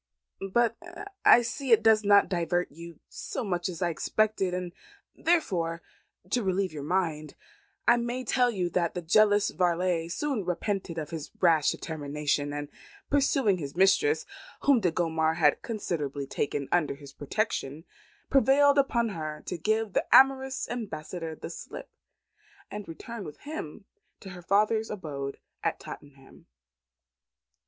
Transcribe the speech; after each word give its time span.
But 0.51 0.77
I 1.23 1.43
see 1.43 1.71
it 1.71 1.83
does 1.83 2.03
not 2.03 2.27
divert 2.27 2.71
you 2.71 2.99
so 3.07 3.43
much 3.43 3.69
as 3.69 3.83
I 3.83 3.91
expected, 3.91 4.51
and 4.51 4.73
therefore, 5.15 5.83
to 6.31 6.41
relieve 6.41 6.73
your 6.73 6.81
mind, 6.81 7.35
I 7.87 7.97
may 7.97 8.23
tell 8.23 8.49
you 8.49 8.67
that 8.71 8.95
the 8.95 9.03
jealous 9.03 9.51
varlet 9.51 10.11
soon 10.11 10.43
repented 10.43 10.97
of 10.97 11.11
his 11.11 11.29
rash 11.39 11.69
determination, 11.69 12.51
and 12.51 12.69
pursuing 13.11 13.59
his 13.59 13.75
mistress, 13.75 14.25
whom 14.61 14.79
Do 14.79 14.89
Gondomar 14.89 15.35
had 15.35 15.61
considerately 15.61 16.25
taken 16.25 16.67
under 16.71 16.95
his 16.95 17.13
protection, 17.13 17.83
prevailed 18.31 18.79
upon 18.79 19.09
her 19.09 19.43
to 19.45 19.55
give 19.55 19.93
the 19.93 20.07
amorous 20.11 20.67
ambassador 20.67 21.35
the 21.35 21.51
slip, 21.51 21.91
and 22.71 22.87
return 22.87 23.23
with 23.23 23.41
him 23.41 23.85
to 24.21 24.31
her 24.31 24.41
father's 24.41 24.89
abode 24.89 25.37
at 25.63 25.79
Tottenham." 25.79 26.47